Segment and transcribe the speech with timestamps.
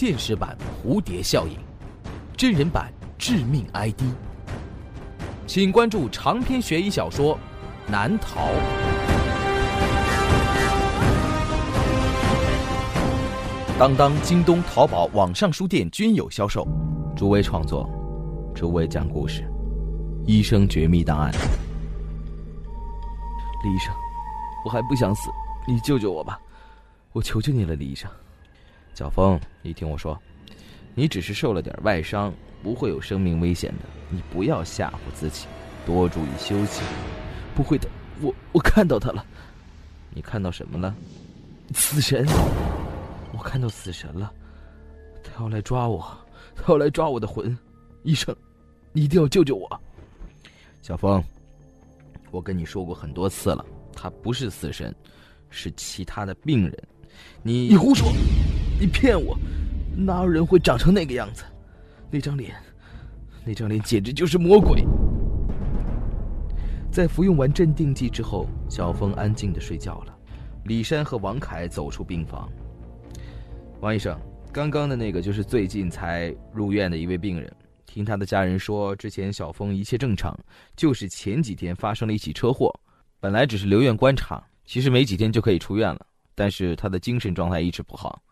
[0.00, 1.58] 现实版蝴蝶效应，
[2.34, 4.00] 真人版致命 ID。
[5.46, 7.34] 请关注长篇悬疑小说
[7.86, 8.40] 《难逃》。
[13.78, 16.66] 当当、京东、淘宝网上书店均有销售。
[17.14, 17.86] 诸位创作，
[18.54, 19.42] 诸位讲故事，
[20.24, 21.30] 《医生绝密档案》。
[23.62, 23.92] 李医生，
[24.64, 25.28] 我还不想死，
[25.68, 26.40] 你救救我吧！
[27.12, 28.10] 我求求你了，李医生。
[29.00, 30.20] 小峰，你听我说，
[30.94, 32.30] 你只是受了点外伤，
[32.62, 33.88] 不会有生命危险的。
[34.10, 35.46] 你不要吓唬自己，
[35.86, 36.82] 多注意休息。
[37.54, 37.88] 不会的，
[38.20, 39.24] 我我看到他了。
[40.10, 40.94] 你看到什么了？
[41.72, 42.26] 死神。
[43.32, 44.30] 我看到死神了，
[45.24, 46.06] 他要来抓我，
[46.54, 47.56] 他要来抓我的魂。
[48.02, 48.36] 医生，
[48.92, 49.80] 你一定要救救我。
[50.82, 51.24] 小峰，
[52.30, 54.94] 我跟你说过很多次了，他不是死神，
[55.48, 56.78] 是其他的病人。
[57.42, 58.12] 你你胡说，
[58.80, 59.38] 你骗我，
[59.94, 61.44] 哪有人会长成那个样子？
[62.10, 62.56] 那张脸，
[63.44, 64.86] 那张脸简直就是魔鬼。
[66.90, 70.16] 在服用完镇定剂之后，小峰安静的睡觉了。
[70.64, 72.50] 李山和王凯走出病房。
[73.80, 74.18] 王医生，
[74.50, 77.54] 刚刚的那个就是最近才入院的一位病人。
[77.84, 80.34] 听他的家人说，之前小峰一切正常，
[80.74, 82.74] 就是前几天发生了一起车祸，
[83.20, 86.06] 本来只是留院观察，其实没几天就可以出院了。
[86.34, 88.22] 但是他的精神状态一直不好，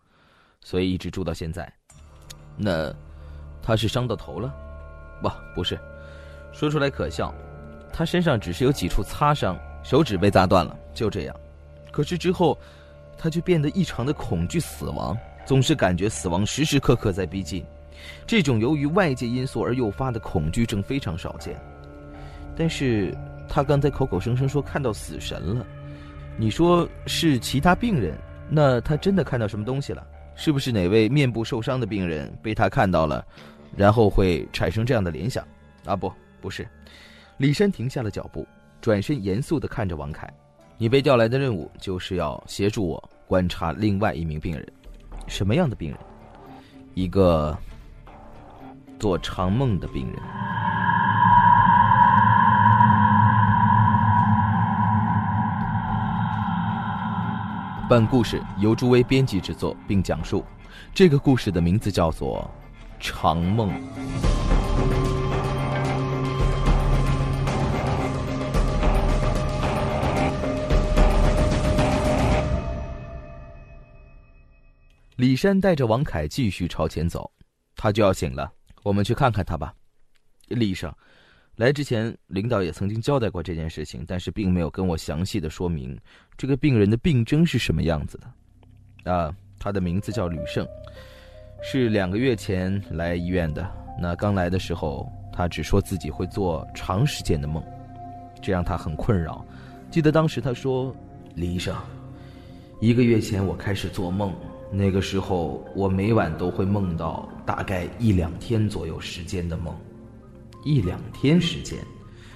[0.61, 1.71] 所以一直住到现在。
[2.55, 2.93] 那
[3.61, 4.53] 他是伤到头了？
[5.21, 5.79] 不，不是。
[6.51, 7.33] 说出来可笑，
[7.93, 11.35] 他身上只是有几处擦伤，手指被砸断了，就这样。
[11.91, 12.57] 可是之后，
[13.17, 15.17] 他就变得异常的恐惧死亡。
[15.45, 17.65] 总是感觉死亡时时刻刻在逼近，
[18.27, 21.59] 这种由于外界因素而诱发的恐惧症非常少见。
[22.55, 25.65] 但是他刚才口口声声说看到死神了，
[26.37, 28.15] 你说是其他病人？
[28.47, 30.05] 那他真的看到什么东西了？
[30.39, 33.23] 是不是哪位面部受伤的病人被他看到了，
[33.75, 35.45] 然后会产生这样的联想？
[35.83, 36.09] 啊，不，
[36.39, 36.65] 不是。
[37.39, 38.47] 李山停下了脚步，
[38.79, 40.33] 转身严肃地看着王凯
[40.79, 44.65] ：“你被调来的任务就是要协助我观察另外一名病人。”
[45.27, 45.99] 什么样的病人？
[46.93, 47.55] 一个
[48.97, 50.21] 做长梦的病人。
[57.89, 60.45] 本故事由朱威编辑制作并讲述，
[60.93, 62.47] 这个故事的名字叫做
[63.03, 63.71] 《长梦》。
[75.15, 77.31] 李山带着王凯继续朝前走，
[77.75, 78.51] 他就要醒了，
[78.83, 79.73] 我们去看看他吧。
[80.49, 80.93] 李医生，
[81.59, 85.99] 来之前领导也曾经交代过这件事情，但是并没有跟我详细的说明
[86.37, 89.11] 这个病人的病征是什么样子的。
[89.11, 90.65] 啊，他的名字叫吕胜，
[91.61, 93.69] 是两个月前来医院的。
[94.01, 97.61] 那刚来的时候，他只说自己会做长时间的梦，
[98.41, 99.45] 这让他很困扰。
[99.91, 100.95] 记得当时他说
[101.35, 101.75] ：“李医生，
[102.79, 104.33] 一个月前我开始做梦。”
[104.71, 109.75] 那个时候，我每晚都会梦到大概一两天左右时间的梦，
[110.63, 111.79] 一两天时间，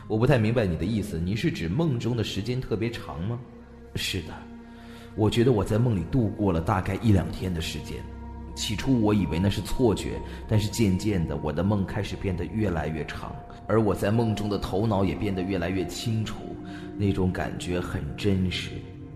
[0.08, 1.20] 我不太明白你的意思。
[1.20, 3.38] 你是指梦中的时间特别长吗？
[3.96, 4.34] 是的，
[5.16, 7.98] 我觉得我在梦里度过了大概一两天的时间。
[8.56, 13.36] 起初我以为那是错觉，但是渐渐的，我的梦开始变得越来越长，
[13.68, 16.36] 而我在梦中的头脑也变得越来越清楚，
[16.96, 18.72] 那种感觉很真实。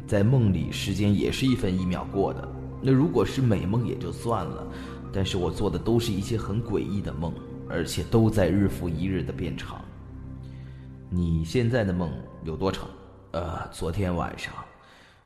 [0.06, 2.47] 在梦里，时间也是一分一秒过的。
[2.81, 4.68] 那如果是美梦也就算了，
[5.13, 7.31] 但是我做的都是一些很诡异的梦，
[7.69, 9.83] 而且都在日复一日的变长。
[11.09, 12.11] 你现在的梦
[12.44, 12.88] 有多长？
[13.31, 14.53] 呃，昨天晚上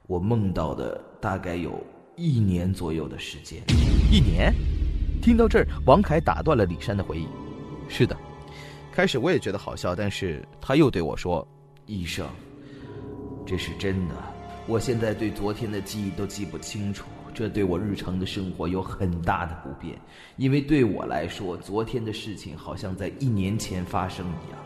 [0.08, 1.82] 我梦到的大概有
[2.16, 3.62] 一年左右的时间。
[4.12, 4.54] 一年？
[5.22, 7.28] 听到这儿，王凯打断了李山的回忆。
[7.88, 8.18] 是的，
[8.92, 11.48] 开始我也觉得好笑，但是他又对我说
[11.86, 12.28] ：“医生，
[13.46, 14.16] 这是真的。
[14.68, 19.98] 我现在对昨天的记忆都记不清楚。”这对我日常的生活有很大的不便，
[20.38, 24.60] 因为对我来说，昨天的事情好像在一年前发生一样。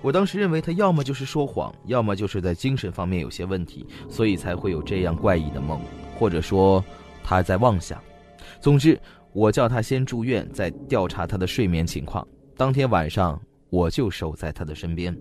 [0.00, 5.80] 我当时认为他要么就是说谎，要么就是在精神方面有些问题，所以才会有这样怪异的梦，
[6.18, 6.84] 或者说
[7.22, 8.02] 他在妄想。
[8.60, 9.00] 总之，
[9.32, 12.26] 我叫他先住院，再调查他的睡眠情况。
[12.56, 13.40] 当天晚上，
[13.70, 15.16] 我就守在他的身边，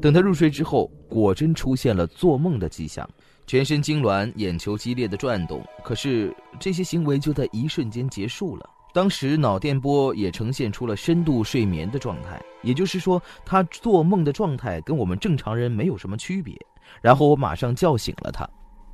[0.00, 3.08] 等他入睡之后，果真出现了做梦的迹象。
[3.46, 8.68] 全身痉挛，眼球激烈的转动，可是这些行为就在一瞬间结束了。
[8.94, 16.54] 当时脑电波也呈现出了深度睡眠的状态，也就是说，他做梦的状态跟我们正常人没有什么区别。
[17.00, 18.48] 然后我马上叫醒了他，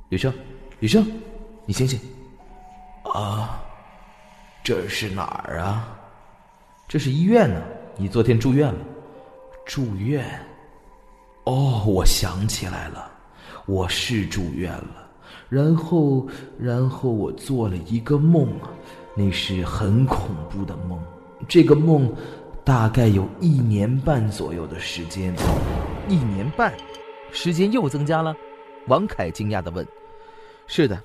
[0.09, 0.33] 雨生，
[0.79, 1.05] 雨生，
[1.65, 1.99] 你醒醒！
[3.13, 3.61] 啊，
[4.63, 5.97] 这是哪儿啊？
[6.87, 7.61] 这是医院呢。
[7.97, 8.79] 你昨天住院了。
[9.65, 10.25] 住院？
[11.43, 13.08] 哦，我想起来了，
[13.69, 15.07] 我是住院了。
[15.47, 16.27] 然后，
[16.59, 18.71] 然后我做了一个梦啊，
[19.15, 20.99] 那是很恐怖的梦。
[21.47, 22.11] 这个梦
[22.63, 25.35] 大概有一年半左右的时间。
[26.07, 26.73] 一年半，
[27.31, 28.35] 时间又增加了。
[28.87, 29.87] 王凯惊讶的问
[30.65, 30.99] ：“是的。”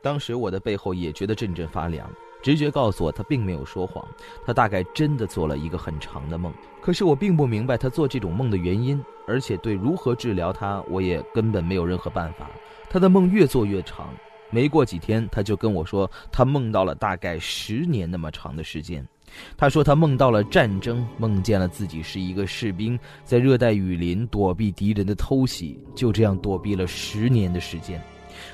[0.00, 2.08] 当时我的背后也觉得阵阵发凉，
[2.44, 4.06] 直觉告诉我他并没有说谎，
[4.44, 6.52] 他大概真的做了一个很长的梦。
[6.82, 12.50] 可是我并不明白他做这种梦的原因，而且对如何治疗他，我也根本没有任何办法。
[12.90, 14.10] 他的梦越做越长，
[14.50, 19.02] 没过几天他就跟我说，他梦到了大概十年那么长的时间。
[19.56, 27.98] 他说他梦到了战争，梦见了自己是一个士兵，在热带雨林躲避敌人的偷袭，就这样躲避了十年的时间。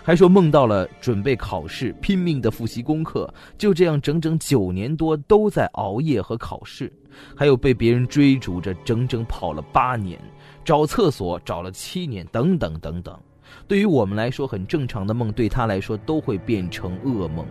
[0.03, 6.93] 还说梦到了准备考试，拼命的复习功课，就这样整整九年多都在熬夜和考试，
[7.37, 10.19] 还有被别人追逐着整整跑了八年，
[10.65, 13.19] 找厕所找了七年，等等等等。
[13.69, 17.45] 对于我们来说很正常的梦，对他来说都会变成噩梦，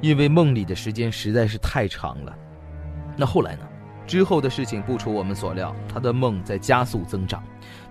[0.00, 2.34] 因为梦里的时间实在是太长了。
[3.16, 3.68] 那后来呢？
[4.06, 7.42] 之后的事情不出我们所料，他的梦在加速增长。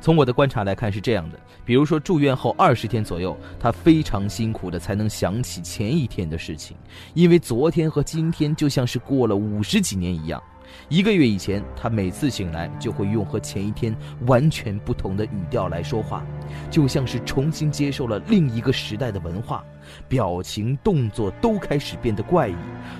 [0.03, 6.75] 从我的观察来看是这样的：比如说住院后二十天左右，他非常辛苦的才能想起前一天的事情，
[7.13, 10.43] 因为昨天和今天就像是过了五十几年一样。
[10.89, 13.95] 一个月以前，他每次醒来就会用和前一天
[14.25, 16.21] 完全不同的语调来说话，
[16.69, 19.63] 就像是重新接受了另一个时代的文化。
[20.09, 22.55] 表情、动作都开始变得怪异，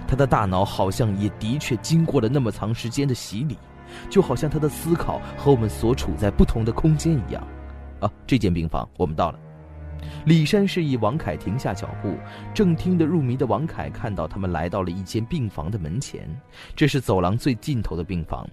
[0.07, 3.57] 他的大脑好像也的确经过了那么长时间的洗礼，
[4.09, 7.45] 就好像他的思考和我们所处在不同的空间一样。
[7.99, 9.39] 啊，这间病房我们到了。
[10.25, 12.17] 李山示意王凯停下脚步，
[12.53, 16.27] 正听得入迷的王凯看到他们来到了一间病房的门前，
[16.75, 18.45] 这是走廊最尽头的病房，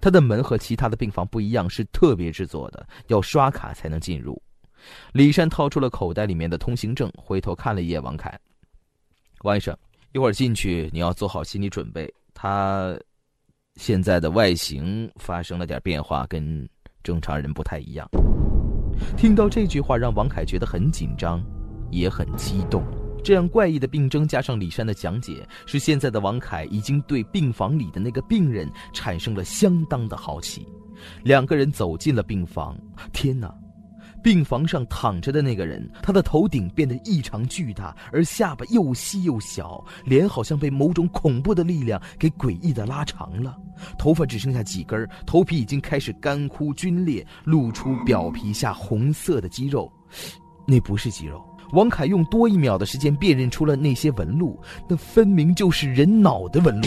[0.00, 4.40] 它的门和其他的病房不一样，是特别制作的，要刷卡才能进入。
[5.12, 8.38] 李山掏出了口袋里面的通行证，回头看了一眼王凯。
[9.42, 9.76] 王医生，
[10.12, 12.96] 一会儿进去你要做好心理准备，他
[13.76, 16.68] 现在的外形发生了点变化，跟
[17.02, 18.08] 正常人不太一样。
[19.16, 21.42] 听到这句话，让王凯觉得很紧张，
[21.90, 22.84] 也很激动。
[23.24, 30.66] 这样怪异的病症加上李山的讲解，使现在的王凯已经对病房里的那个病人产生了相当的好奇。
[31.22, 32.76] 两个人走进了病房，
[33.12, 33.52] 天哪！
[34.22, 43.56] 病房上躺着的那个人，他的头顶变得异常巨大，而下巴又细又小，脸好像被某种恐怖的力量给诡异的拉长了，
[43.98, 49.92] 头发只剩下几根，头皮已经开始干枯皲裂，露出表皮下红色的肌肉，
[50.66, 51.44] 那不是肌肉。
[51.72, 56.86] 王凯用多一秒的时间辨认出了那些纹路，那分明就是人脑的纹路。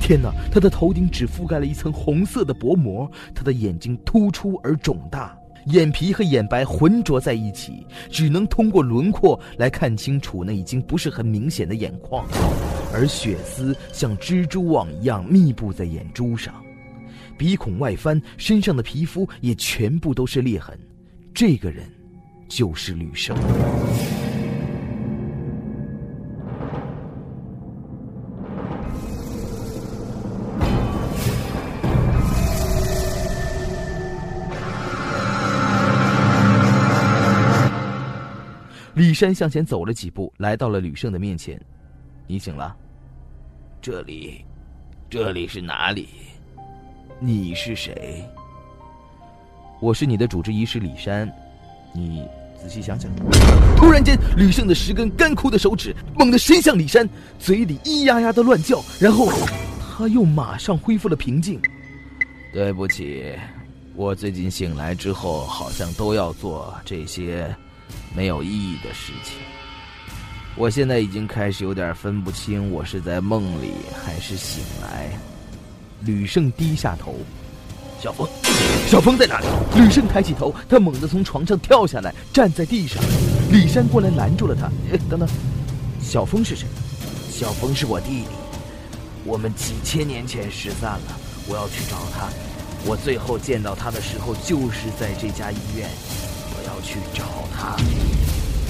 [0.00, 5.36] 天哪，他的头顶只覆盖了一层红色的薄膜，他的眼睛突出而肿大。
[5.66, 12.26] 眼皮和眼白浑浊在一起，只能通过轮廓来看清楚那已经不是很明显的眼眶，
[12.92, 16.54] 而血丝像蜘蛛网一样密布在眼珠上，
[17.38, 20.78] 鼻孔外翻，身上的皮肤也全部都是裂痕。
[21.32, 21.84] 这个人，
[22.48, 23.36] 就是吕生。
[38.94, 41.60] 李山向前走了几步，来到了吕胜的面前。
[42.28, 42.74] 你醒了？
[43.82, 44.44] 这里，
[45.10, 46.08] 这里是哪里？
[47.18, 48.24] 你是谁？
[49.80, 51.28] 我是你的主治医师李山。
[51.92, 52.24] 你
[52.56, 53.10] 仔细想想。
[53.76, 57.08] 突然间，吕胜的十根干枯的手指猛地伸向李山，
[57.40, 59.28] 嘴里咿呀呀的乱叫，然后
[59.80, 61.60] 他又马上恢复了平静。
[62.52, 63.34] 对不起，
[63.96, 67.52] 我最近醒来之后，好像都要做这些。
[68.14, 69.38] 没有意义的事情。
[70.56, 73.72] 我现在已经开始有点分不清，我是在梦里
[74.04, 75.10] 还是醒来。
[76.02, 77.16] 吕胜低下头，
[78.00, 78.28] 小峰，
[78.86, 79.46] 小峰在哪里？
[79.74, 83.02] 吕胜抬起头，他猛地从床上跳下来，站在地上。
[83.50, 84.66] 李山过来拦住了他。
[84.92, 85.28] 哎，等等，
[86.00, 86.68] 小峰是谁？
[87.30, 88.26] 小峰是我弟弟，
[89.24, 91.18] 我们几千年前失散了。
[91.48, 92.28] 我要去找他。
[92.86, 95.88] 我最后见到他的时候，就是在这家医院。
[96.84, 97.24] 去找
[97.56, 97.76] 他。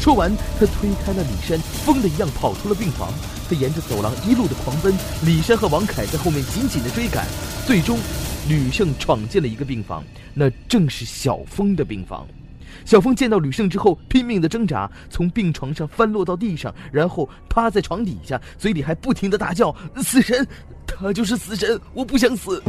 [0.01, 3.13] 说完，他推开了李山，疯的一样跑出了病房。
[3.49, 4.95] 他沿着走廊一路的狂奔，
[5.25, 7.27] 李山和王凯在后面紧紧的追赶。
[7.67, 7.99] 最终，
[8.49, 10.03] 吕胜闯进了一个病房，
[10.33, 12.27] 那正是小峰的病房。
[12.85, 20.47] 小峰见到吕胜之后，拼命的挣扎，从病床上翻落到地上，然后趴在床底下，嘴里还不停的大叫：“死神，
[20.87, 22.63] 他就是死神，我不想死。”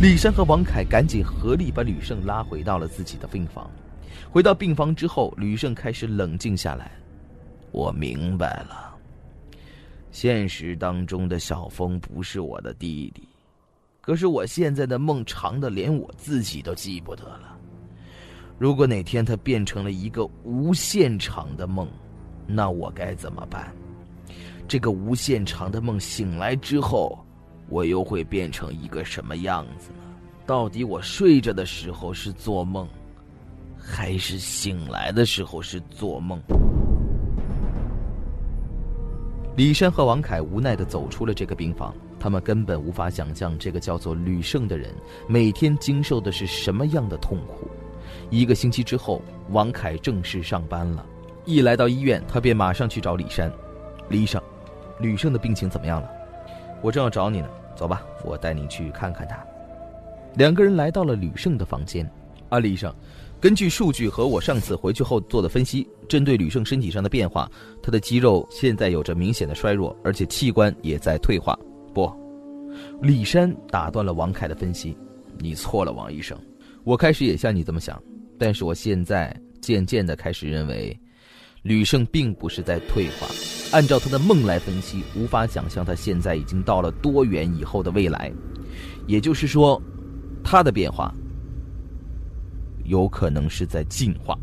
[0.00, 3.70] 李山和王凯赶紧合力把吕胜拉回到了自己的病房。
[4.30, 6.90] 回到病房之后，吕胜开始冷静下来。
[7.70, 8.96] 我明白了，
[10.10, 13.28] 现实当中的小峰不是我的弟弟，
[14.00, 17.56] 可是我现在的梦长的连我自己都记不得了。
[18.58, 21.88] 如果哪天他变成了一个无限长的梦，
[22.46, 23.72] 那我该怎么办？
[24.66, 27.18] 这个无限长的梦醒来之后，
[27.68, 29.98] 我又会变成一个什么样子呢？
[30.44, 32.88] 到底我睡着的时候是做梦，
[33.90, 36.38] 还是醒来的时候是做梦？
[39.56, 44.94] 李山和王凯无奈的走出了这个病房，他们根本无法想象这个叫做吕胜的人
[45.26, 47.66] 每天经受的是什么样的痛苦。
[48.28, 51.04] 一个星期之后，王凯正式上班了。
[51.46, 53.50] 一来到医院，他便马上去找李山。
[54.10, 54.40] 李医生，
[55.00, 56.10] 吕胜的病情怎么样了？
[56.82, 57.48] 我正要找你呢。
[57.74, 59.38] 走吧，我带你去看看他。
[60.34, 62.08] 两个人来到了吕胜的房间。
[62.48, 62.94] 啊，李医生，
[63.40, 67.48] 根据数据和我上次回去后做的分析，针对吕胜身体上的变化，
[67.80, 71.56] 他的肌肉现在有着明显的衰弱，而且器官也在退化。
[71.94, 72.12] 不，
[73.00, 74.96] 李山打断了王凯的分析。
[75.38, 76.36] 你错了，王医生。
[76.82, 78.02] 我开始也像你这么想，
[78.36, 80.98] 但是我现在渐渐的开始认为，
[81.62, 83.28] 吕胜并不是在退化。
[83.70, 88.32] 按照他的梦来分析，无法想象他现在已经到了多远以后的未来。
[89.06, 89.80] 也就是说，
[90.42, 91.14] 他的变化
[92.88, 94.36] 有可能是在进化。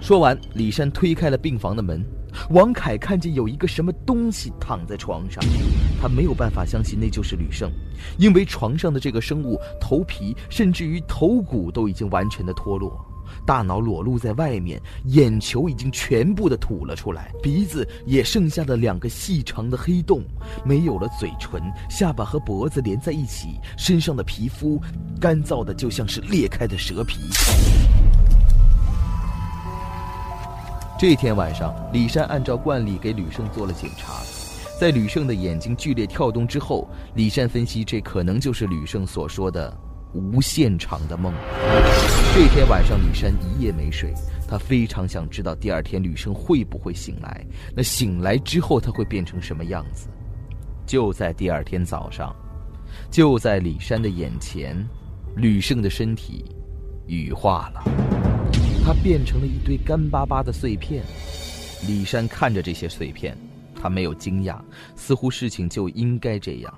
[0.00, 2.04] 说完，李山推开了病房的门。
[2.50, 5.42] 王凯看见有一个什么东西躺在床上，
[6.00, 7.68] 他没有办法相信那就是吕胜，
[8.18, 13.04] 因为床上的这个生物头皮甚至于头骨都已经完全的脱落，
[13.50, 20.22] 大脑裸露在外面，眼球已经全部的吐了出来，鼻子也剩下了两个细长的黑洞，
[20.64, 24.80] 没有了嘴唇，下巴和脖子连在一起，身上的皮肤
[25.20, 27.18] 干燥的就像是裂开的蛇皮。
[30.96, 34.22] 这天晚上，李山按照惯例给吕胜做了检查，
[34.78, 39.76] 在吕胜的眼睛剧烈跳动之后，李山分析这可能就是吕胜所说的
[40.12, 41.32] 无限长的梦。
[42.34, 44.12] 这天晚上，李山一夜没睡，
[44.48, 50.08] 他非常想知道第二天吕胜会不会醒来，那醒来之后他会变成什么样子。
[50.86, 52.34] 就在第二天早上，
[53.10, 54.76] 就在李山的眼前，
[55.36, 56.44] 吕胜的身体
[57.06, 57.84] 羽化了。
[58.84, 61.04] 它变成了一堆干巴巴的碎片。
[61.86, 63.36] 李山看着这些碎片，
[63.80, 64.58] 他没有惊讶，
[64.96, 66.74] 似乎事情就应该这样。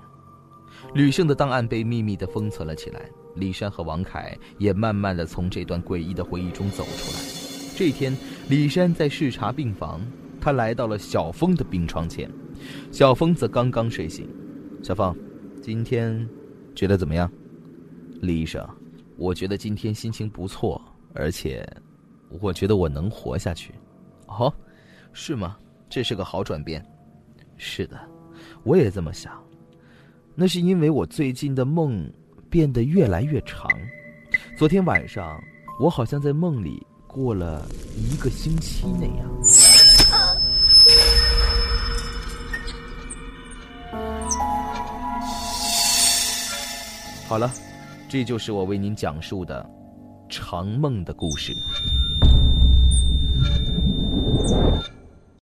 [0.93, 3.01] 吕胜的档案被秘密的封存了起来。
[3.35, 7.19] 李山和王凯也慢慢的从这段诡异的回忆中走出来。
[7.75, 8.15] 这天，
[8.49, 10.01] 李山在视察病房，
[10.39, 12.29] 他来到了小峰的病床前，
[12.91, 14.27] 小峰则刚刚睡醒。
[14.83, 15.15] 小峰，
[15.61, 16.27] 今天
[16.75, 17.31] 觉得怎么样？
[18.21, 18.67] 李医生，
[19.17, 20.81] 我觉得今天心情不错，
[21.13, 21.67] 而且。
[22.41, 23.75] 我觉得我能活下去，
[24.25, 24.51] 哦，
[25.11, 25.55] 是吗？
[25.87, 26.83] 这是个好转变。
[27.57, 28.09] 是的，
[28.63, 29.39] 我也这么想。
[30.33, 32.11] 那是因为我最近的梦
[32.53, 33.67] 变得越来越长。
[34.55, 35.43] 昨天晚上，
[35.79, 37.67] 我好像在梦里过了
[37.97, 39.27] 一个星期那样。
[47.27, 47.51] 好了，
[48.07, 49.67] 这就是我为您讲述的
[50.29, 51.51] 长梦的故事。